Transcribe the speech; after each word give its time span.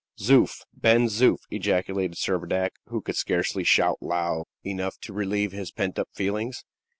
"Zoof! 0.19 0.63
Ben 0.73 1.05
Zoof!" 1.05 1.37
ejaculated 1.51 2.17
Servadac, 2.17 2.71
who 2.87 3.03
could 3.03 3.15
scarcely 3.15 3.63
shout 3.63 3.99
loud 4.01 4.45
enough 4.63 4.97
to 5.01 5.13
relieve 5.13 5.51
his 5.51 5.69
pent 5.71 5.99
up 5.99 6.09
feelings. 6.11 6.63